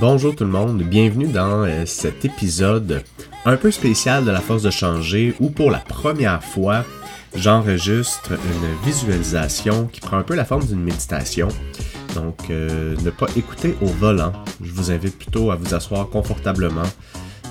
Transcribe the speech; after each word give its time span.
Bonjour 0.00 0.34
tout 0.34 0.44
le 0.44 0.50
monde, 0.50 0.82
bienvenue 0.82 1.26
dans 1.26 1.62
euh, 1.64 1.84
cet 1.84 2.24
épisode 2.24 3.04
un 3.44 3.58
peu 3.58 3.70
spécial 3.70 4.24
de 4.24 4.30
la 4.30 4.40
force 4.40 4.62
de 4.62 4.70
changer 4.70 5.34
où 5.40 5.50
pour 5.50 5.70
la 5.70 5.80
première 5.80 6.42
fois 6.42 6.86
j'enregistre 7.34 8.32
une 8.32 8.86
visualisation 8.86 9.88
qui 9.88 10.00
prend 10.00 10.16
un 10.16 10.22
peu 10.22 10.34
la 10.34 10.46
forme 10.46 10.64
d'une 10.64 10.82
méditation. 10.82 11.48
Donc 12.14 12.48
euh, 12.48 12.96
ne 13.04 13.10
pas 13.10 13.26
écouter 13.36 13.76
au 13.82 13.88
volant, 13.88 14.32
je 14.62 14.72
vous 14.72 14.90
invite 14.90 15.18
plutôt 15.18 15.50
à 15.50 15.56
vous 15.56 15.74
asseoir 15.74 16.08
confortablement 16.08 16.88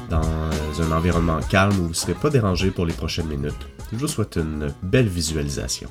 dans 0.09 0.23
un 0.81 0.91
environnement 0.91 1.41
calme 1.51 1.73
où 1.73 1.83
vous 1.83 1.89
ne 1.89 1.93
serez 1.93 2.15
pas 2.15 2.31
dérangé 2.31 2.71
pour 2.71 2.87
les 2.87 2.93
prochaines 2.93 3.27
minutes. 3.27 3.67
Je 3.91 3.97
vous 3.97 4.07
souhaite 4.07 4.37
une 4.37 4.73
belle 4.81 5.07
visualisation. 5.07 5.89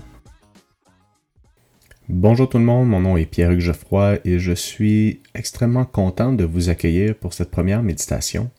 Bonjour 2.09 2.48
tout 2.48 2.56
le 2.56 2.64
monde, 2.64 2.88
mon 2.88 3.00
nom 3.00 3.18
est 3.18 3.27
Pierre-Hugues 3.27 3.61
Geoffroy 3.61 4.18
et 4.25 4.38
je 4.38 4.52
suis 4.52 5.20
extrêmement 5.34 5.84
content 5.84 6.32
de 6.32 6.43
vous 6.43 6.70
accueillir 6.70 7.14
pour 7.14 7.34
cette 7.34 7.50
première 7.50 7.82
méditation. 7.82 8.50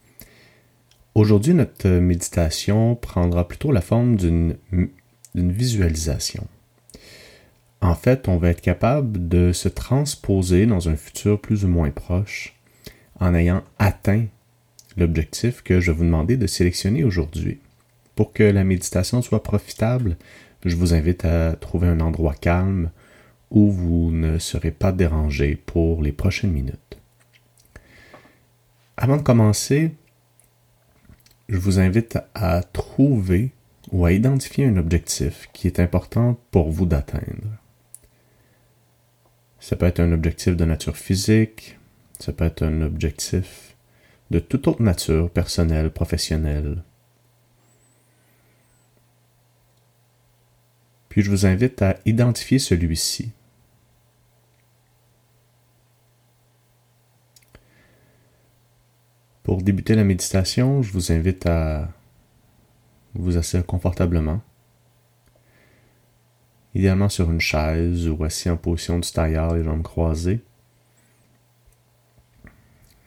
Aujourd'hui, 1.16 1.55
notre 1.55 1.90
méditation 1.90 2.93
prendra 2.93 3.48
plutôt 3.48 3.71
la 3.71 3.81
forme 3.81 4.17
d'une 4.17 4.55
visualisation. 5.34 6.45
En 7.81 7.95
fait, 7.95 8.27
on 8.27 8.38
va 8.38 8.49
être 8.49 8.62
capable 8.62 9.27
de 9.27 9.52
se 9.52 9.68
transposer 9.68 10.68
dans 10.68 10.88
un 10.88 10.95
futur 10.95 11.41
plus 11.41 11.66
ou 11.66 11.70
moins 11.70 11.90
proche 11.90 12.55
en 13.20 13.34
ayant 13.34 13.63
atteint 13.79 14.26
l'objectif 14.95 15.63
que 15.63 15.79
je 15.79 15.90
vais 15.90 15.98
vous 15.98 16.05
demander 16.05 16.38
de 16.38 16.45
sélectionner 16.45 17.04
aujourd'hui. 17.04 17.57
Pour 18.13 18.31
que 18.31 18.43
la 18.43 18.63
méditation 18.63 19.23
soit 19.23 19.41
profitable, 19.41 20.18
je 20.66 20.76
vous 20.76 20.93
invite 20.93 21.26
à 21.26 21.55
trouver 21.55 21.88
un 21.88 21.99
endroit 21.99 22.35
calme, 22.35 22.91
où 23.52 23.71
vous 23.71 24.12
ne 24.12 24.38
serez 24.38 24.71
pas 24.71 24.91
dérangé 24.91 25.55
pour 25.55 26.02
les 26.02 26.12
prochaines 26.12 26.52
minutes. 26.52 26.99
Avant 28.98 29.17
de 29.17 29.21
commencer, 29.21 29.95
je 31.48 31.57
vous 31.57 31.79
invite 31.79 32.20
à 32.35 32.62
trouver 32.63 33.51
ou 33.91 34.05
à 34.05 34.12
identifier 34.12 34.65
un 34.65 34.77
objectif 34.77 35.49
qui 35.54 35.68
est 35.68 35.79
important 35.79 36.40
pour 36.51 36.70
vous 36.70 36.85
d'atteindre. 36.85 37.57
Ça 39.59 39.76
peut 39.76 39.87
être 39.87 39.99
un 39.99 40.12
objectif 40.12 40.55
de 40.55 40.65
nature 40.65 40.96
physique, 40.96 41.77
ça 42.20 42.34
peut 42.34 42.46
être 42.46 42.63
un 42.63 42.81
objectif 42.81 43.76
de 44.31 44.40
toute 44.40 44.68
autre 44.68 44.84
nature, 44.84 45.29
personnelle, 45.31 45.90
professionnelle. 45.90 46.84
Puis 51.09 51.24
je 51.24 51.31
vous 51.31 51.48
invite 51.48 51.81
à 51.81 51.98
identifier 52.05 52.59
celui-ci 52.59 53.31
Pour 59.50 59.64
débuter 59.64 59.96
la 59.96 60.04
méditation, 60.04 60.84
je 60.84 60.94
vous 60.94 61.12
invite 61.12 61.48
à 61.48 61.90
vous 63.16 63.36
asseoir 63.36 63.66
confortablement, 63.66 64.44
idéalement 66.75 67.09
sur 67.09 67.31
une 67.31 67.42
chaise 67.42 68.08
ou 68.08 68.24
assis 68.24 68.52
en 68.52 68.58
position 68.58 69.00
du 69.00 69.12
tailleur, 69.12 69.56
les 69.56 69.64
jambes 69.64 69.81
croisées. 69.81 70.44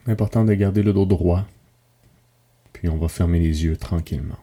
Important 0.09 0.45
de 0.45 0.53
garder 0.55 0.83
le 0.83 0.93
dos 0.93 1.07
droit, 1.07 1.47
puis 2.73 2.89
on 2.89 2.98
va 2.98 3.07
fermer 3.07 3.39
les 3.39 3.63
yeux 3.63 3.77
tranquillement. 3.77 4.41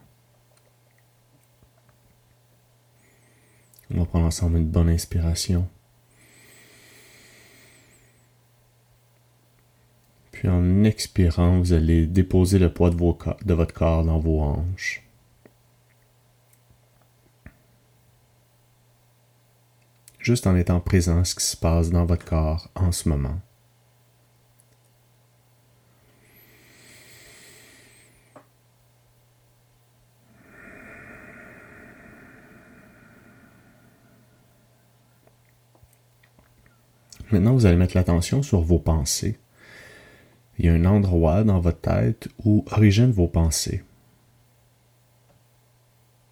On 3.92 3.98
va 3.98 4.06
prendre 4.06 4.24
ensemble 4.24 4.56
une 4.56 4.70
bonne 4.70 4.88
inspiration. 4.88 5.68
Puis 10.40 10.48
en 10.48 10.84
expirant, 10.84 11.58
vous 11.58 11.74
allez 11.74 12.06
déposer 12.06 12.58
le 12.58 12.72
poids 12.72 12.88
de, 12.88 13.52
votre 13.52 13.74
corps 13.74 14.04
dans 14.06 14.18
vos 14.18 14.40
hanches. 14.40 15.06
Juste 20.18 20.46
en 20.46 20.56
étant 20.56 20.80
présent 20.80 21.18
à 21.20 21.24
ce 21.26 21.34
qui 21.34 21.44
se 21.44 21.58
passe 21.58 21.90
dans 21.90 22.06
votre 22.06 22.24
corps 22.24 22.70
en 22.74 22.90
ce 22.90 23.10
moment. 23.10 23.38
Maintenant, 37.30 37.52
vous 37.52 37.66
allez 37.66 37.76
mettre 37.76 37.94
l'attention 37.94 38.42
sur 38.42 38.62
vos 38.62 38.78
pensées 38.78 39.38
il 40.60 40.66
y 40.66 40.68
a 40.68 40.74
un 40.74 40.84
endroit 40.84 41.42
dans 41.42 41.58
votre 41.58 41.80
tête 41.80 42.28
où 42.44 42.66
originent 42.70 43.12
vos 43.12 43.28
pensées. 43.28 43.82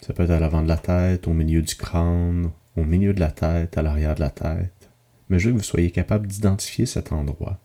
Ça 0.00 0.12
peut 0.12 0.24
être 0.24 0.32
à 0.32 0.38
l'avant 0.38 0.62
de 0.62 0.68
la 0.68 0.76
tête, 0.76 1.26
au 1.26 1.32
milieu 1.32 1.62
du 1.62 1.74
crâne, 1.74 2.50
au 2.76 2.84
milieu 2.84 3.14
de 3.14 3.20
la 3.20 3.30
tête, 3.30 3.78
à 3.78 3.82
l'arrière 3.82 4.14
de 4.16 4.20
la 4.20 4.28
tête. 4.28 4.90
Mais 5.30 5.38
je 5.38 5.46
veux 5.46 5.54
que 5.54 5.58
vous 5.58 5.64
soyez 5.64 5.90
capable 5.90 6.26
d'identifier 6.26 6.84
cet 6.84 7.10
endroit. 7.10 7.58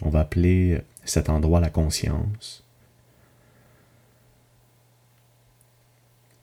On 0.00 0.08
va 0.08 0.20
appeler 0.20 0.80
cet 1.04 1.28
endroit 1.28 1.60
la 1.60 1.68
conscience. 1.68 2.64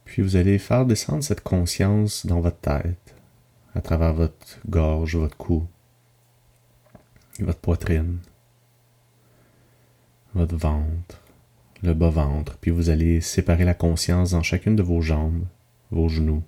Puis 0.05 0.21
vous 0.21 0.35
allez 0.35 0.59
faire 0.59 0.85
descendre 0.85 1.23
cette 1.23 1.41
conscience 1.41 2.27
dans 2.27 2.39
votre 2.39 2.59
tête, 2.59 3.15
à 3.73 3.81
travers 3.81 4.13
votre 4.13 4.59
gorge, 4.69 5.15
votre 5.15 5.37
cou, 5.37 5.65
votre 7.39 7.59
poitrine 7.59 8.19
votre 10.35 10.55
ventre, 10.55 11.21
le 11.81 11.93
bas-ventre, 11.93 12.57
puis 12.59 12.71
vous 12.71 12.89
allez 12.89 13.21
séparer 13.21 13.65
la 13.65 13.73
conscience 13.73 14.31
dans 14.31 14.41
chacune 14.41 14.75
de 14.75 14.83
vos 14.83 15.01
jambes, 15.01 15.45
vos 15.91 16.09
genoux, 16.09 16.43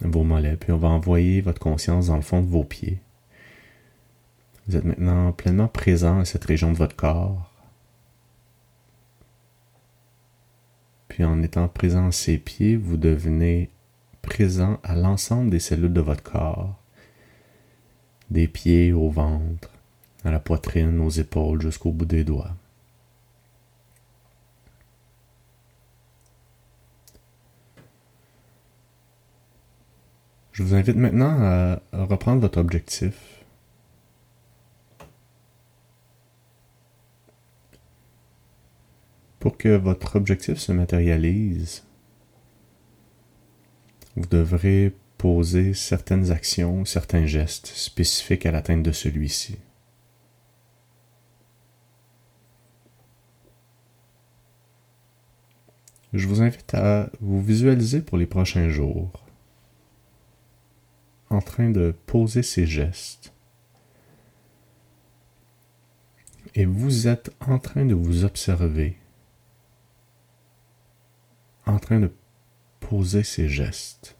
vos 0.00 0.24
mollets, 0.24 0.56
puis 0.56 0.72
on 0.72 0.78
va 0.78 0.88
envoyer 0.88 1.40
votre 1.40 1.60
conscience 1.60 2.08
dans 2.08 2.16
le 2.16 2.22
fond 2.22 2.42
de 2.42 2.48
vos 2.48 2.64
pieds. 2.64 3.00
Vous 4.66 4.76
êtes 4.76 4.84
maintenant 4.84 5.32
pleinement 5.32 5.68
présent 5.68 6.20
à 6.20 6.24
cette 6.24 6.44
région 6.44 6.70
de 6.70 6.76
votre 6.76 6.94
corps. 6.94 7.50
Puis 11.08 11.24
en 11.24 11.42
étant 11.42 11.68
présent 11.68 12.08
à 12.08 12.12
ces 12.12 12.38
pieds, 12.38 12.76
vous 12.76 12.96
devenez 12.96 13.70
présent 14.22 14.78
à 14.84 14.94
l'ensemble 14.94 15.50
des 15.50 15.58
cellules 15.58 15.92
de 15.92 16.00
votre 16.00 16.22
corps, 16.22 16.76
des 18.30 18.46
pieds 18.46 18.92
au 18.92 19.10
ventre, 19.10 19.70
à 20.24 20.30
la 20.30 20.40
poitrine, 20.40 21.00
aux 21.00 21.10
épaules, 21.10 21.62
jusqu'au 21.62 21.90
bout 21.90 22.04
des 22.04 22.24
doigts. 22.24 22.54
Je 30.52 30.62
vous 30.62 30.74
invite 30.74 30.96
maintenant 30.96 31.38
à 31.40 31.80
reprendre 31.92 32.40
votre 32.40 32.58
objectif. 32.60 33.14
Pour 39.40 39.56
que 39.56 39.76
votre 39.76 40.16
objectif 40.16 40.58
se 40.58 40.70
matérialise, 40.72 41.84
vous 44.14 44.26
devrez 44.26 44.94
poser 45.18 45.74
certaines 45.74 46.30
actions, 46.30 46.84
certains 46.84 47.26
gestes 47.26 47.66
spécifiques 47.68 48.46
à 48.46 48.52
l'atteinte 48.52 48.82
de 48.82 48.92
celui-ci. 48.92 49.58
Je 56.12 56.28
vous 56.28 56.42
invite 56.42 56.74
à 56.74 57.10
vous 57.20 57.40
visualiser 57.40 58.02
pour 58.02 58.18
les 58.18 58.26
prochains 58.26 58.68
jours 58.68 59.24
en 61.30 61.40
train 61.40 61.70
de 61.70 61.94
poser 62.06 62.42
ces 62.42 62.66
gestes. 62.66 63.32
Et 66.54 66.66
vous 66.66 67.08
êtes 67.08 67.30
en 67.40 67.58
train 67.58 67.86
de 67.86 67.94
vous 67.94 68.24
observer, 68.24 68.98
en 71.64 71.78
train 71.78 72.00
de 72.00 72.12
poser 72.80 73.22
ces 73.22 73.48
gestes. 73.48 74.14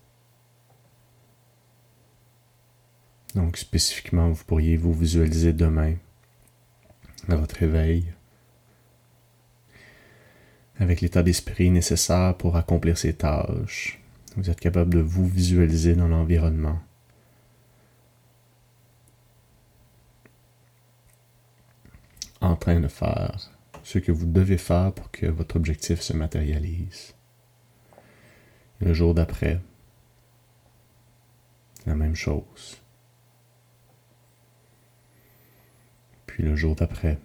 Donc 3.35 3.59
spécifiquement, 3.59 4.31
vous 4.31 4.45
pourriez 4.45 4.79
vous 4.79 4.95
visualiser 4.95 5.53
demain 5.53 5.97
à 7.29 7.37
votre 7.37 7.57
réveil 7.57 8.15
avec 10.83 11.01
l'état 11.01 11.23
d'esprit 11.23 11.71
nécessaire 11.71 12.37
pour 12.37 12.57
accomplir 12.57 12.99
ces 12.99 13.15
tâches. 13.15 14.01
Vous 14.37 14.51
êtes 14.51 14.61
capable 14.61 14.95
de 14.95 15.01
vous 15.01 15.27
visualiser 15.27 15.95
dans 15.95 16.09
l'environnement. 16.09 16.81
En 22.41 22.57
train 22.57 22.81
de 22.81 22.89
faire 22.89 23.53
ce 23.85 23.99
que 23.99 24.13
vous 24.13 24.27
devez 24.27 24.59
faire 24.59 24.93
pour 24.93 25.11
que 25.11 25.27
votre 25.27 25.57
objectif 25.57 26.01
se 26.01 26.13
matérialise. 26.13 27.15
le 28.81 28.93
jour 28.93 29.15
d'après, 29.15 29.61
la 31.87 31.95
même 31.95 32.17
chose. 32.17 32.83
puis 36.33 36.43
le 36.45 36.57
jour 36.57 36.75
d'après. 36.75 37.19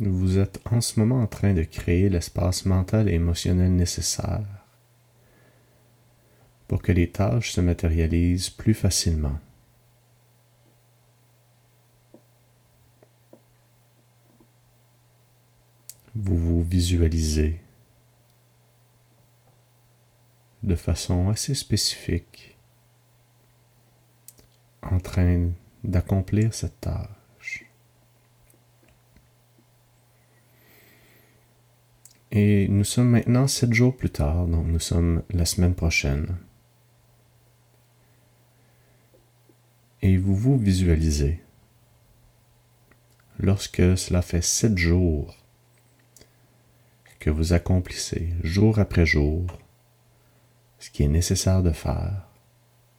Vous 0.00 0.38
êtes 0.38 0.60
en 0.70 0.80
ce 0.80 1.00
moment 1.00 1.22
en 1.22 1.26
train 1.26 1.54
de 1.54 1.64
créer 1.64 2.08
l'espace 2.08 2.66
mental 2.66 3.08
et 3.08 3.14
émotionnel 3.14 3.74
nécessaire 3.74 4.46
pour 6.68 6.82
que 6.82 6.92
les 6.92 7.10
tâches 7.10 7.50
se 7.50 7.60
matérialisent 7.60 8.50
plus 8.50 8.74
facilement. 8.74 9.40
Vous 16.14 16.36
vous 16.36 16.62
visualisez 16.62 17.60
de 20.62 20.76
façon 20.76 21.28
assez 21.28 21.54
spécifique 21.54 22.56
en 24.82 25.00
train 25.00 25.50
d'accomplir 25.82 26.54
cette 26.54 26.80
tâche. 26.80 27.17
Et 32.30 32.68
nous 32.68 32.84
sommes 32.84 33.10
maintenant 33.10 33.46
sept 33.46 33.72
jours 33.72 33.96
plus 33.96 34.10
tard, 34.10 34.46
donc 34.46 34.66
nous 34.66 34.78
sommes 34.78 35.22
la 35.30 35.46
semaine 35.46 35.74
prochaine. 35.74 36.36
Et 40.02 40.16
vous 40.16 40.36
vous 40.36 40.58
visualisez 40.58 41.42
lorsque 43.38 43.96
cela 43.96 44.22
fait 44.22 44.42
sept 44.42 44.76
jours 44.76 45.36
que 47.18 47.30
vous 47.30 47.52
accomplissez 47.52 48.32
jour 48.42 48.78
après 48.78 49.06
jour 49.06 49.46
ce 50.78 50.90
qui 50.90 51.02
est 51.02 51.08
nécessaire 51.08 51.62
de 51.62 51.72
faire 51.72 52.28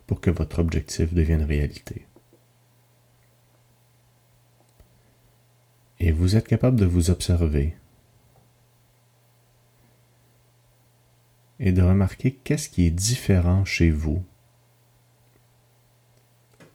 pour 0.08 0.20
que 0.20 0.32
votre 0.32 0.60
objectif 0.60 1.14
devienne 1.14 1.44
réalité. 1.44 2.06
Et 6.00 6.12
vous 6.12 6.36
êtes 6.36 6.48
capable 6.48 6.78
de 6.78 6.86
vous 6.86 7.10
observer 7.10 7.76
et 11.60 11.72
de 11.72 11.82
remarquer 11.82 12.34
qu'est-ce 12.34 12.70
qui 12.70 12.86
est 12.86 12.92
différent 12.92 13.66
chez 13.66 13.90
vous 13.90 14.24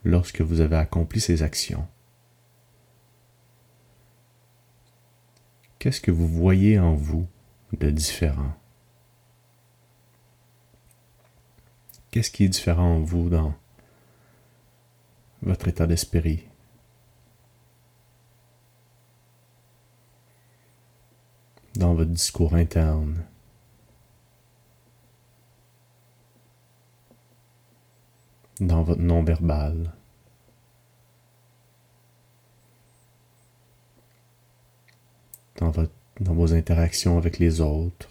lorsque 0.05 0.43
vous 0.43 0.61
avez 0.61 0.77
accompli 0.77 1.21
ces 1.21 1.43
actions. 1.43 1.87
Qu'est-ce 5.79 6.01
que 6.01 6.11
vous 6.11 6.29
voyez 6.29 6.79
en 6.79 6.95
vous 6.95 7.27
de 7.73 7.91
différent? 7.91 8.55
Qu'est-ce 12.11 12.31
qui 12.31 12.45
est 12.45 12.49
différent 12.49 12.97
en 12.97 13.01
vous 13.01 13.29
dans 13.29 13.55
votre 15.43 15.69
état 15.69 15.87
d'esprit? 15.87 16.45
Dans 21.75 21.95
votre 21.95 22.13
discours 22.13 22.55
interne? 22.55 23.25
Dans 28.61 28.83
votre 28.83 29.01
non-verbal? 29.01 29.93
Dans, 35.57 35.73
dans 36.21 36.35
vos 36.35 36.53
interactions 36.53 37.17
avec 37.19 37.39
les 37.39 37.61
autres? 37.61 38.09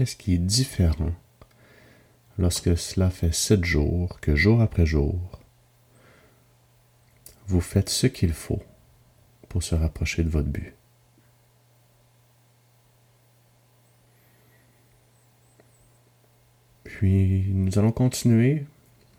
qu'est-ce 0.00 0.16
qui 0.16 0.32
est 0.32 0.38
différent 0.38 1.12
lorsque 2.38 2.74
cela 2.78 3.10
fait 3.10 3.34
sept 3.34 3.66
jours 3.66 4.18
que 4.20 4.34
jour 4.34 4.62
après 4.62 4.86
jour, 4.86 5.38
vous 7.48 7.60
faites 7.60 7.90
ce 7.90 8.06
qu'il 8.06 8.32
faut 8.32 8.62
pour 9.50 9.62
se 9.62 9.74
rapprocher 9.74 10.24
de 10.24 10.30
votre 10.30 10.48
but? 10.48 10.74
Puis 17.00 17.46
nous 17.54 17.78
allons 17.78 17.92
continuer 17.92 18.66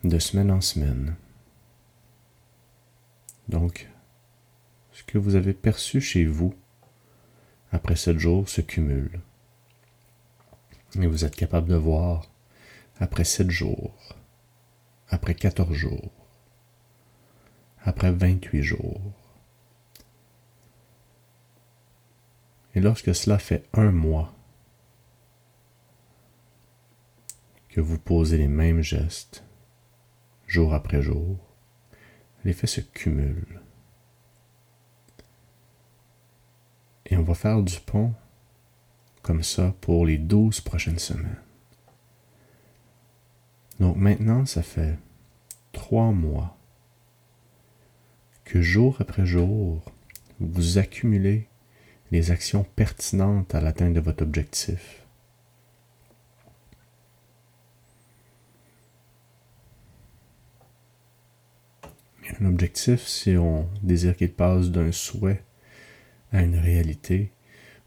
de 0.04 0.20
semaine 0.20 0.52
en 0.52 0.62
semaine. 0.62 1.16
Donc, 3.50 3.90
ce 4.92 5.02
que 5.04 5.18
vous 5.18 5.34
avez 5.34 5.54
perçu 5.54 6.00
chez 6.00 6.24
vous 6.26 6.54
après 7.72 7.96
sept 7.96 8.20
jours 8.20 8.48
se 8.48 8.62
cumule. 8.62 9.20
Et 10.94 11.08
vous 11.08 11.26
êtes 11.26 11.36
capable 11.36 11.70
de 11.70 11.76
voir 11.76 12.30
après 13.00 13.24
7 13.24 13.50
jours, 13.50 14.14
après 15.10 15.34
14 15.34 15.74
jours, 15.74 16.12
après 17.84 18.12
28 18.12 18.62
jours. 18.62 19.02
Et 22.76 22.80
lorsque 22.80 23.16
cela 23.16 23.40
fait 23.40 23.64
un 23.74 23.90
mois 23.90 24.36
que 27.72 27.82
vous 27.82 27.98
posez 27.98 28.38
les 28.38 28.48
mêmes 28.48 28.82
gestes, 28.82 29.44
jour 30.46 30.74
après 30.74 31.02
jour, 31.02 31.38
l'effet 32.44 32.68
se 32.68 32.82
cumule. 32.82 33.62
Et 37.06 37.18
on 37.18 37.24
va 37.24 37.34
faire 37.34 37.62
du 37.62 37.80
pont 37.80 38.14
comme 39.22 39.44
ça 39.44 39.74
pour 39.82 40.06
les 40.06 40.18
douze 40.18 40.62
prochaines 40.62 41.00
semaines. 41.00 41.42
Donc 43.80 43.98
maintenant, 43.98 44.46
ça 44.46 44.62
fait 44.62 44.98
trois 45.72 46.12
mois 46.12 46.58
que 48.44 48.62
jour 48.62 48.98
après 49.00 49.26
jour, 49.26 49.82
vous 50.40 50.78
accumulez 50.78 51.48
les 52.12 52.32
actions 52.32 52.66
pertinentes 52.76 53.56
à 53.56 53.62
l'atteinte 53.62 53.94
de 53.94 54.02
votre 54.02 54.24
objectif. 54.24 55.01
Un 62.42 62.48
objectif, 62.48 63.06
si 63.08 63.38
on 63.38 63.70
désire 63.84 64.18
qu'il 64.18 64.34
passe 64.34 64.72
d'un 64.72 64.92
souhait 64.92 65.44
à 66.32 66.42
une 66.42 66.58
réalité, 66.58 67.32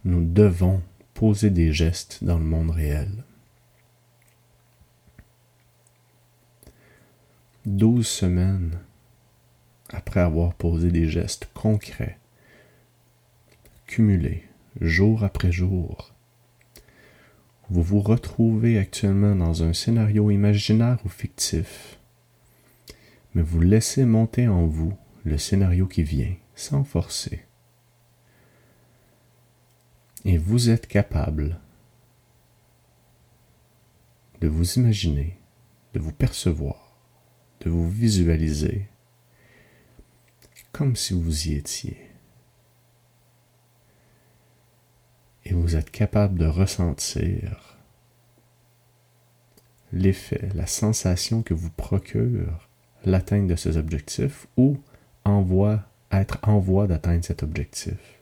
nous 0.05 0.25
devons 0.25 0.81
poser 1.13 1.51
des 1.51 1.73
gestes 1.73 2.23
dans 2.23 2.39
le 2.39 2.45
monde 2.45 2.71
réel. 2.71 3.25
Douze 7.67 8.07
semaines 8.07 8.79
après 9.89 10.21
avoir 10.21 10.55
posé 10.55 10.91
des 10.91 11.09
gestes 11.09 11.49
concrets, 11.55 12.19
cumulés, 13.87 14.45
jour 14.81 15.25
après 15.25 15.51
jour, 15.51 16.15
vous 17.71 17.83
vous 17.83 18.01
retrouvez 18.01 18.79
actuellement 18.79 19.35
dans 19.35 19.63
un 19.63 19.73
scénario 19.73 20.31
imaginaire 20.31 20.99
ou 21.05 21.09
fictif, 21.09 21.99
mais 23.35 23.43
vous 23.43 23.61
laissez 23.61 24.05
monter 24.05 24.49
en 24.49 24.67
vous 24.67 24.97
le 25.25 25.39
scénario 25.39 25.87
qui 25.87 26.03
vient, 26.03 26.35
sans 26.55 26.85
forcer. 26.85 27.45
Et 30.25 30.39
vous 30.39 30.71
êtes 30.71 30.87
capable 30.87 31.61
de 34.41 34.49
vous 34.49 34.75
imaginer, 34.75 35.39
de 35.93 36.01
vous 36.01 36.13
percevoir, 36.13 36.97
de 37.61 37.71
vous 37.71 37.89
visualiser 37.89 38.89
comme 40.73 40.97
si 40.97 41.15
vous 41.15 41.49
y 41.49 41.55
étiez. 41.55 42.11
Et 45.45 45.53
vous 45.53 45.77
êtes 45.77 45.91
capable 45.91 46.39
de 46.39 46.47
ressentir 46.47 47.79
l'effet, 49.93 50.49
la 50.55 50.67
sensation 50.67 51.43
que 51.43 51.55
vous 51.55 51.71
procure 51.71 52.69
l'atteinte 53.07 53.47
de 53.47 53.57
ces 53.57 53.77
objectifs 53.77 54.47
ou 54.57 54.79
être 56.11 56.39
en 56.43 56.59
voie 56.59 56.87
d'atteindre 56.87 57.25
cet 57.25 57.43
objectif. 57.43 58.21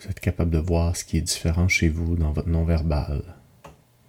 Vous 0.00 0.08
êtes 0.08 0.20
capable 0.20 0.50
de 0.50 0.58
voir 0.58 0.96
ce 0.96 1.04
qui 1.04 1.18
est 1.18 1.22
différent 1.22 1.68
chez 1.68 1.88
vous 1.88 2.16
dans 2.16 2.32
votre 2.32 2.48
non-verbal, 2.48 3.22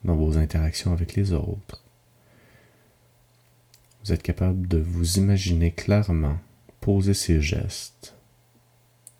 dans 0.06 0.16
vos 0.16 0.38
interactions 0.38 0.94
avec 0.94 1.16
les 1.16 1.34
autres. 1.34 1.84
Vous 4.04 4.14
êtes 4.14 4.24
capable 4.24 4.68
de 4.68 4.78
vous 4.78 5.18
imaginer 5.18 5.72
clairement 5.72 6.38
poser 6.80 7.14
ces 7.14 7.42
gestes 7.42 8.16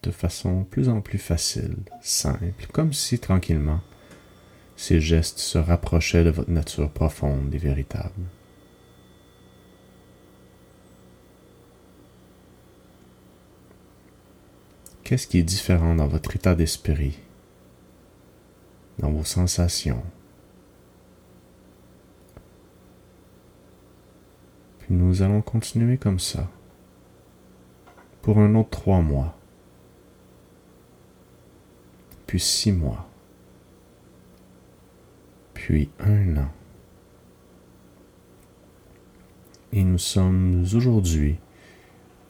de 0.04 0.12
façon 0.12 0.64
plus 0.64 0.90
en 0.90 1.02
plus 1.02 1.20
facile, 1.20 1.76
simple, 2.02 2.66
comme 2.72 2.92
si 2.92 3.20
tranquillement 3.20 3.82
ces 4.82 5.00
gestes 5.00 5.38
se 5.38 5.60
rapprochaient 5.60 6.24
de 6.24 6.32
votre 6.32 6.50
nature 6.50 6.90
profonde 6.90 7.54
et 7.54 7.60
véritable. 7.60 8.24
Qu'est-ce 15.04 15.28
qui 15.28 15.38
est 15.38 15.44
différent 15.44 15.94
dans 15.94 16.08
votre 16.08 16.36
état 16.36 16.56
d'esprit 16.56 17.20
dans 18.98 19.12
vos 19.12 19.24
sensations? 19.24 20.04
Puis 24.80 24.96
nous 24.96 25.22
allons 25.22 25.44
continuer 25.44 26.00
comme 26.00 26.20
ça 26.20 26.50
pour 28.24 28.40
un 28.40 28.56
autre 28.56 28.72
trois 28.72 29.02
mois, 29.02 29.38
puis 32.26 32.40
six 32.40 32.72
mois, 32.72 33.11
puis 35.62 35.90
un 36.00 36.38
an. 36.38 36.52
Et 39.72 39.84
nous 39.84 40.00
sommes 40.00 40.66
aujourd'hui, 40.74 41.36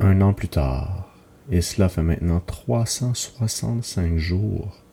un 0.01 0.19
an 0.19 0.33
plus 0.33 0.49
tard, 0.49 1.15
et 1.49 1.61
cela 1.61 1.87
fait 1.87 2.03
maintenant 2.03 2.41
365 2.41 4.17
jours 4.17 4.83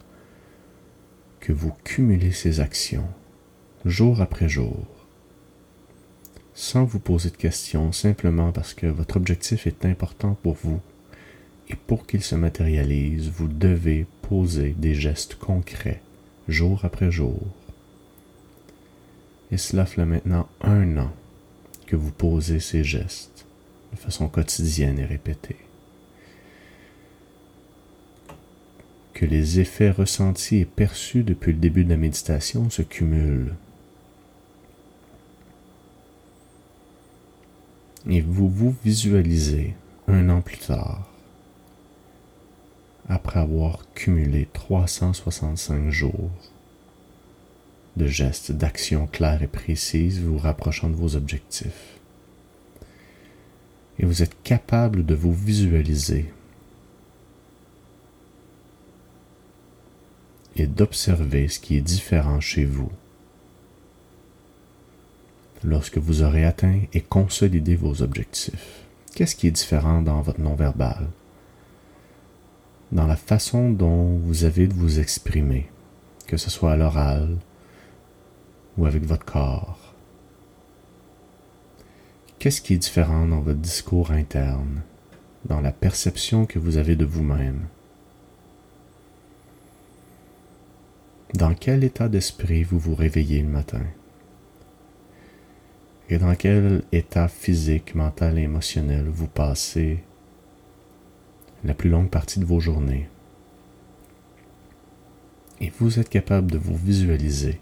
que 1.40 1.52
vous 1.52 1.72
cumulez 1.82 2.30
ces 2.30 2.60
actions, 2.60 3.08
jour 3.84 4.20
après 4.20 4.48
jour, 4.48 4.86
sans 6.54 6.84
vous 6.84 7.00
poser 7.00 7.30
de 7.30 7.36
questions, 7.36 7.90
simplement 7.90 8.52
parce 8.52 8.72
que 8.72 8.86
votre 8.86 9.16
objectif 9.16 9.66
est 9.66 9.84
important 9.84 10.36
pour 10.44 10.54
vous, 10.54 10.80
et 11.68 11.74
pour 11.74 12.06
qu'il 12.06 12.22
se 12.22 12.36
matérialise, 12.36 13.30
vous 13.30 13.48
devez 13.48 14.06
poser 14.22 14.76
des 14.78 14.94
gestes 14.94 15.34
concrets, 15.34 16.02
jour 16.46 16.84
après 16.84 17.10
jour. 17.10 17.42
Et 19.50 19.56
cela 19.56 19.86
fait 19.86 20.04
maintenant 20.04 20.48
un 20.60 20.96
an 20.98 21.12
que 21.86 21.96
vous 21.96 22.10
posez 22.10 22.60
ces 22.60 22.84
gestes 22.84 23.46
de 23.92 23.96
façon 23.96 24.28
quotidienne 24.28 24.98
et 24.98 25.04
répétée. 25.04 25.56
Que 29.14 29.24
les 29.24 29.58
effets 29.58 29.90
ressentis 29.90 30.58
et 30.58 30.64
perçus 30.64 31.22
depuis 31.22 31.52
le 31.52 31.58
début 31.58 31.84
de 31.84 31.90
la 31.90 31.96
méditation 31.96 32.70
se 32.70 32.82
cumulent. 32.82 33.54
Et 38.08 38.20
vous 38.20 38.48
vous 38.48 38.76
visualisez 38.84 39.74
un 40.06 40.28
an 40.28 40.40
plus 40.40 40.58
tard, 40.58 41.10
après 43.08 43.40
avoir 43.40 43.84
cumulé 43.94 44.48
365 44.52 45.90
jours 45.90 46.30
de 47.98 48.06
gestes, 48.06 48.52
d'actions 48.52 49.06
claires 49.06 49.42
et 49.42 49.48
précises 49.48 50.20
vous 50.20 50.38
rapprochant 50.38 50.88
de 50.88 50.94
vos 50.94 51.16
objectifs. 51.16 51.98
Et 53.98 54.06
vous 54.06 54.22
êtes 54.22 54.42
capable 54.42 55.04
de 55.04 55.14
vous 55.14 55.34
visualiser 55.34 56.32
et 60.56 60.66
d'observer 60.66 61.48
ce 61.48 61.60
qui 61.60 61.76
est 61.76 61.82
différent 61.82 62.40
chez 62.40 62.64
vous 62.64 62.90
lorsque 65.64 65.98
vous 65.98 66.22
aurez 66.22 66.44
atteint 66.44 66.80
et 66.92 67.00
consolidé 67.00 67.74
vos 67.74 68.02
objectifs. 68.02 68.84
Qu'est-ce 69.14 69.34
qui 69.34 69.48
est 69.48 69.52
différent 69.52 70.02
dans 70.02 70.20
votre 70.20 70.40
non-verbal, 70.40 71.08
dans 72.92 73.06
la 73.06 73.16
façon 73.16 73.70
dont 73.70 74.16
vous 74.18 74.44
avez 74.44 74.68
de 74.68 74.74
vous 74.74 75.00
exprimer, 75.00 75.68
que 76.28 76.36
ce 76.36 76.50
soit 76.50 76.72
à 76.72 76.76
l'oral, 76.76 77.36
ou 78.78 78.86
avec 78.86 79.04
votre 79.04 79.24
corps? 79.24 79.76
Qu'est-ce 82.38 82.62
qui 82.62 82.74
est 82.74 82.78
différent 82.78 83.26
dans 83.26 83.40
votre 83.40 83.58
discours 83.58 84.12
interne, 84.12 84.82
dans 85.44 85.60
la 85.60 85.72
perception 85.72 86.46
que 86.46 86.60
vous 86.60 86.76
avez 86.76 86.94
de 86.94 87.04
vous-même? 87.04 87.66
Dans 91.34 91.52
quel 91.54 91.82
état 91.82 92.08
d'esprit 92.08 92.62
vous 92.62 92.78
vous 92.78 92.94
réveillez 92.94 93.42
le 93.42 93.48
matin? 93.48 93.82
Et 96.08 96.18
dans 96.18 96.34
quel 96.36 96.84
état 96.92 97.28
physique, 97.28 97.94
mental 97.94 98.38
et 98.38 98.42
émotionnel 98.42 99.08
vous 99.08 99.26
passez 99.26 100.02
la 101.64 101.74
plus 101.74 101.90
longue 101.90 102.08
partie 102.08 102.38
de 102.38 102.46
vos 102.46 102.60
journées? 102.60 103.08
Et 105.60 105.72
vous 105.80 105.98
êtes 105.98 106.08
capable 106.08 106.52
de 106.52 106.58
vous 106.58 106.76
visualiser 106.76 107.60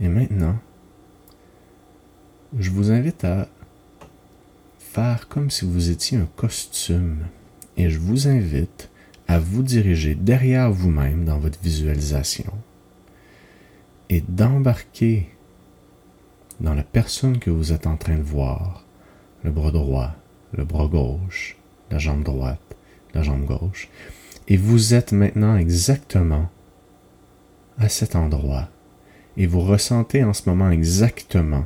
Et 0.00 0.08
maintenant, 0.08 0.56
je 2.58 2.70
vous 2.70 2.90
invite 2.90 3.24
à 3.24 3.48
faire 4.78 5.28
comme 5.28 5.50
si 5.50 5.64
vous 5.64 5.90
étiez 5.90 6.18
un 6.18 6.28
costume 6.36 7.26
et 7.76 7.90
je 7.90 7.98
vous 7.98 8.28
invite 8.28 8.90
à 9.26 9.38
vous 9.38 9.62
diriger 9.62 10.14
derrière 10.14 10.70
vous-même 10.70 11.24
dans 11.24 11.38
votre 11.38 11.60
visualisation 11.60 12.52
et 14.08 14.22
d'embarquer 14.22 15.28
dans 16.60 16.74
la 16.74 16.82
personne 16.82 17.38
que 17.38 17.50
vous 17.50 17.72
êtes 17.72 17.86
en 17.86 17.96
train 17.96 18.16
de 18.16 18.22
voir, 18.22 18.84
le 19.44 19.50
bras 19.50 19.70
droit, 19.70 20.14
le 20.52 20.64
bras 20.64 20.86
gauche, 20.86 21.56
la 21.90 21.98
jambe 21.98 22.24
droite, 22.24 22.76
la 23.14 23.22
jambe 23.22 23.44
gauche, 23.44 23.88
et 24.48 24.56
vous 24.56 24.94
êtes 24.94 25.12
maintenant 25.12 25.56
exactement 25.56 26.50
à 27.78 27.88
cet 27.88 28.16
endroit 28.16 28.70
et 29.38 29.46
vous 29.46 29.60
ressentez 29.60 30.24
en 30.24 30.34
ce 30.34 30.50
moment 30.50 30.68
exactement 30.68 31.64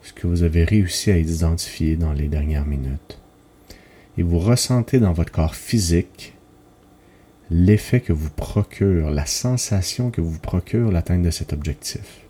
ce 0.00 0.12
que 0.12 0.28
vous 0.28 0.44
avez 0.44 0.62
réussi 0.62 1.10
à 1.10 1.18
identifier 1.18 1.96
dans 1.96 2.12
les 2.12 2.28
dernières 2.28 2.64
minutes. 2.64 3.18
Et 4.16 4.22
vous 4.22 4.38
ressentez 4.38 5.00
dans 5.00 5.12
votre 5.12 5.32
corps 5.32 5.56
physique 5.56 6.34
l'effet 7.50 8.00
que 8.00 8.12
vous 8.12 8.30
procure, 8.30 9.10
la 9.10 9.26
sensation 9.26 10.12
que 10.12 10.20
vous 10.20 10.38
procure 10.38 10.92
l'atteinte 10.92 11.22
de 11.22 11.30
cet 11.30 11.52
objectif. 11.52 12.20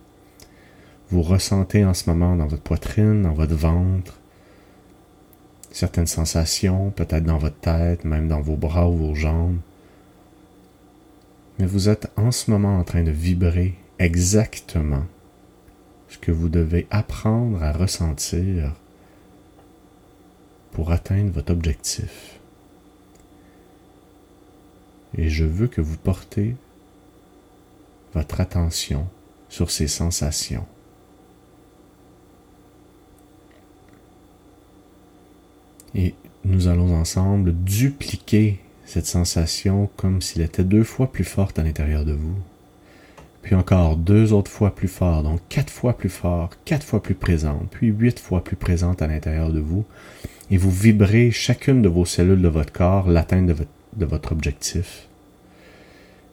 Vous 1.10 1.22
ressentez 1.22 1.84
en 1.84 1.92
ce 1.92 2.08
moment 2.08 2.36
dans 2.36 2.46
votre 2.46 2.62
poitrine, 2.62 3.22
dans 3.22 3.34
votre 3.34 3.54
ventre, 3.54 4.18
certaines 5.70 6.06
sensations, 6.06 6.90
peut-être 6.90 7.24
dans 7.24 7.38
votre 7.38 7.60
tête, 7.60 8.06
même 8.06 8.28
dans 8.28 8.40
vos 8.40 8.56
bras 8.56 8.88
ou 8.88 8.96
vos 8.96 9.14
jambes 9.14 9.58
mais 11.58 11.66
vous 11.66 11.88
êtes 11.88 12.10
en 12.16 12.30
ce 12.30 12.50
moment 12.50 12.78
en 12.78 12.84
train 12.84 13.02
de 13.02 13.10
vibrer 13.10 13.74
exactement 13.98 15.04
ce 16.08 16.18
que 16.18 16.32
vous 16.32 16.48
devez 16.48 16.86
apprendre 16.90 17.62
à 17.62 17.72
ressentir 17.72 18.74
pour 20.72 20.92
atteindre 20.92 21.32
votre 21.32 21.52
objectif. 21.52 22.38
Et 25.16 25.30
je 25.30 25.44
veux 25.44 25.68
que 25.68 25.80
vous 25.80 25.96
portez 25.96 26.54
votre 28.12 28.40
attention 28.40 29.08
sur 29.48 29.70
ces 29.70 29.88
sensations. 29.88 30.66
Et 35.94 36.14
nous 36.44 36.68
allons 36.68 36.94
ensemble 36.94 37.54
dupliquer 37.54 38.60
cette 38.86 39.06
sensation 39.06 39.90
comme 39.96 40.22
s'il 40.22 40.42
était 40.42 40.64
deux 40.64 40.84
fois 40.84 41.12
plus 41.12 41.24
forte 41.24 41.58
à 41.58 41.62
l'intérieur 41.62 42.04
de 42.04 42.12
vous. 42.12 42.36
Puis 43.42 43.54
encore 43.54 43.96
deux 43.96 44.32
autres 44.32 44.50
fois 44.50 44.74
plus 44.74 44.88
fort, 44.88 45.22
donc 45.22 45.40
quatre 45.48 45.70
fois 45.70 45.96
plus 45.96 46.08
fort, 46.08 46.50
quatre 46.64 46.84
fois 46.84 47.02
plus 47.02 47.14
présente, 47.14 47.68
puis 47.70 47.88
huit 47.88 48.18
fois 48.18 48.42
plus 48.42 48.56
présente 48.56 49.02
à 49.02 49.06
l'intérieur 49.06 49.52
de 49.52 49.60
vous. 49.60 49.84
Et 50.50 50.56
vous 50.56 50.70
vibrez 50.70 51.30
chacune 51.30 51.82
de 51.82 51.88
vos 51.88 52.04
cellules 52.04 52.42
de 52.42 52.48
votre 52.48 52.72
corps 52.72 53.08
l'atteinte 53.08 53.46
de 53.46 53.52
votre, 53.52 53.70
de 53.96 54.06
votre 54.06 54.32
objectif. 54.32 55.08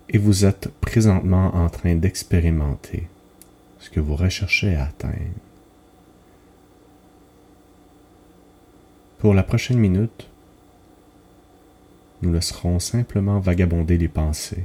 Et 0.10 0.18
vous 0.18 0.46
êtes 0.46 0.70
présentement 0.82 1.56
en 1.56 1.70
train 1.70 1.96
d'expérimenter 1.96 3.08
ce 3.80 3.90
que 3.90 4.00
vous 4.00 4.16
recherchez 4.16 4.76
à 4.76 4.86
atteindre. 4.86 5.14
Pour 9.18 9.34
la 9.34 9.44
prochaine 9.44 9.78
minute, 9.78 10.28
nous 12.24 12.34
laisserons 12.34 12.80
simplement 12.80 13.40
vagabonder 13.40 13.98
les 13.98 14.08
pensées. 14.08 14.64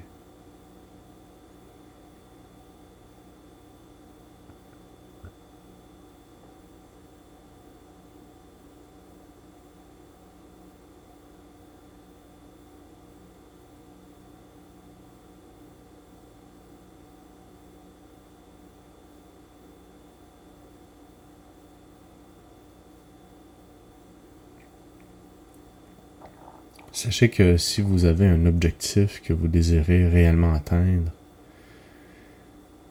Sachez 26.99 27.29
que 27.29 27.57
si 27.57 27.81
vous 27.81 28.07
avez 28.07 28.27
un 28.27 28.45
objectif 28.45 29.23
que 29.23 29.33
vous 29.33 29.47
désirez 29.47 30.09
réellement 30.09 30.53
atteindre, 30.53 31.13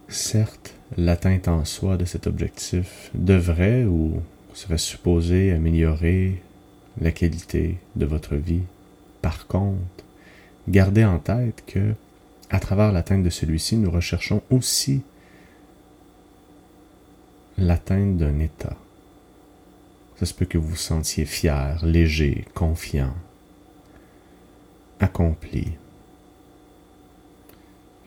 certes, 0.07 0.75
l'atteinte 0.95 1.49
en 1.49 1.65
soi 1.65 1.97
de 1.97 2.05
cet 2.05 2.25
objectif 2.25 3.11
devrait 3.13 3.83
ou 3.83 4.21
serait 4.53 4.77
supposé 4.77 5.51
améliorer 5.51 6.41
la 7.01 7.11
qualité 7.11 7.79
de 7.97 8.05
votre 8.05 8.37
vie. 8.37 8.61
Par 9.21 9.45
contre, 9.45 10.05
gardez 10.69 11.03
en 11.03 11.19
tête 11.19 11.65
que, 11.67 11.93
à 12.49 12.61
travers 12.61 12.93
l'atteinte 12.93 13.23
de 13.23 13.29
celui-ci, 13.29 13.75
nous 13.75 13.91
recherchons 13.91 14.41
aussi 14.49 15.01
l'atteinte 17.57 18.15
d'un 18.15 18.39
état. 18.39 18.77
Ça 20.17 20.25
se 20.25 20.33
peut 20.33 20.45
que 20.45 20.57
vous 20.57 20.69
vous 20.69 20.75
sentiez 20.77 21.25
fier, 21.25 21.85
léger, 21.85 22.45
confiant, 22.53 23.13
accompli. 24.99 25.73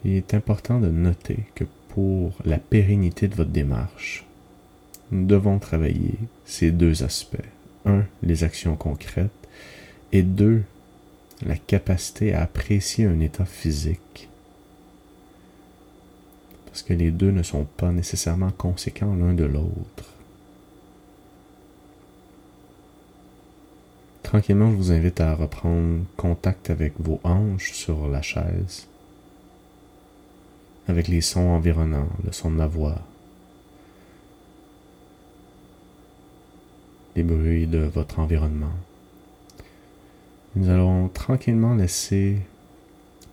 Il 0.04 0.12
est 0.12 0.34
important 0.34 0.80
de 0.80 0.88
noter 0.88 1.40
que 1.54 1.64
pour 1.88 2.32
la 2.44 2.58
pérennité 2.58 3.28
de 3.28 3.34
votre 3.34 3.50
démarche, 3.50 4.24
nous 5.10 5.26
devons 5.26 5.58
travailler 5.58 6.14
ces 6.44 6.70
deux 6.70 7.02
aspects. 7.02 7.36
Un, 7.84 8.04
les 8.22 8.44
actions 8.44 8.76
concrètes, 8.76 9.30
et 10.12 10.22
deux, 10.22 10.62
la 11.44 11.56
capacité 11.56 12.34
à 12.34 12.42
apprécier 12.42 13.06
un 13.06 13.20
état 13.20 13.44
physique. 13.44 14.28
Parce 16.66 16.82
que 16.82 16.92
les 16.92 17.10
deux 17.10 17.30
ne 17.30 17.42
sont 17.42 17.64
pas 17.64 17.90
nécessairement 17.90 18.50
conséquents 18.50 19.14
l'un 19.14 19.34
de 19.34 19.44
l'autre. 19.44 20.14
Tranquillement, 24.30 24.70
je 24.70 24.76
vous 24.76 24.92
invite 24.92 25.20
à 25.20 25.34
reprendre 25.34 26.04
contact 26.16 26.70
avec 26.70 26.92
vos 27.00 27.18
hanches 27.24 27.72
sur 27.72 28.06
la 28.06 28.22
chaise, 28.22 28.86
avec 30.86 31.08
les 31.08 31.20
sons 31.20 31.48
environnants, 31.48 32.08
le 32.24 32.30
son 32.30 32.52
de 32.52 32.54
ma 32.54 32.68
voix, 32.68 33.00
les 37.16 37.24
bruits 37.24 37.66
de 37.66 37.80
votre 37.80 38.20
environnement. 38.20 38.70
Nous 40.54 40.68
allons 40.68 41.08
tranquillement 41.08 41.74
laisser 41.74 42.38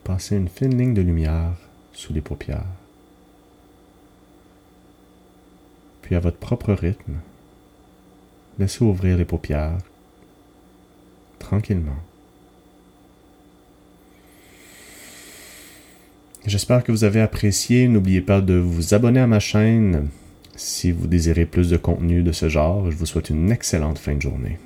passer 0.04 0.36
une 0.36 0.50
fine 0.50 0.76
ligne 0.76 0.96
de 0.96 1.04
lumière 1.04 1.54
sous 1.94 2.12
les 2.12 2.22
paupières. 2.22 2.66
Puis 6.02 6.16
à 6.16 6.20
votre 6.20 6.38
propre 6.38 6.74
rythme, 6.74 7.18
laissez 8.58 8.84
ouvrir 8.84 9.16
les 9.16 9.26
paupières 9.26 9.78
tranquillement. 11.40 11.98
J'espère 16.46 16.84
que 16.84 16.92
vous 16.92 17.04
avez 17.04 17.20
apprécié. 17.20 17.88
N'oubliez 17.88 18.22
pas 18.22 18.40
de 18.40 18.54
vous 18.54 18.94
abonner 18.94 19.20
à 19.20 19.28
ma 19.28 19.40
chaîne 19.40 20.08
si 20.56 20.92
vous 20.92 21.08
désirez 21.08 21.46
plus 21.46 21.70
de 21.70 21.78
contenu 21.78 22.24
de 22.24 22.32
ce 22.32 22.48
genre. 22.48 22.90
Je 22.90 22.96
vous 22.96 23.06
souhaite 23.06 23.30
une 23.30 23.52
excellente 23.52 24.00
fin 24.00 24.16
de 24.16 24.22
journée. 24.22 24.58